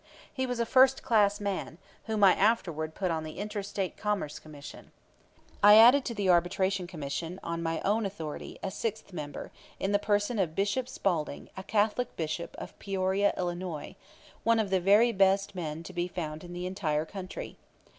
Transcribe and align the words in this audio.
He 0.33 0.47
was 0.47 0.59
a 0.59 0.65
first 0.65 1.03
class 1.03 1.39
man, 1.39 1.77
whom 2.05 2.23
I 2.23 2.33
afterward 2.33 2.95
put 2.95 3.11
on 3.11 3.23
the 3.23 3.37
Inter 3.37 3.61
State 3.61 3.97
Commerce 3.97 4.39
Commission. 4.39 4.91
I 5.61 5.75
added 5.77 6.05
to 6.05 6.15
the 6.15 6.27
Arbitration 6.27 6.87
Commission, 6.87 7.39
on 7.43 7.61
my 7.61 7.81
own 7.81 8.03
authority, 8.07 8.57
a 8.63 8.71
sixth 8.71 9.13
member, 9.13 9.51
in 9.79 9.91
the 9.91 9.99
person 9.99 10.39
of 10.39 10.55
Bishop 10.55 10.89
Spalding, 10.89 11.49
a 11.55 11.61
Catholic 11.61 12.15
bishop, 12.15 12.55
of 12.57 12.79
Peoria, 12.79 13.31
Ill., 13.37 13.55
one 14.43 14.57
of 14.59 14.71
the 14.71 14.79
very 14.81 15.11
best 15.11 15.53
men 15.53 15.83
to 15.83 15.93
be 15.93 16.07
found 16.07 16.43
in 16.43 16.53
the 16.53 16.65
entire 16.65 17.05
country. 17.05 17.57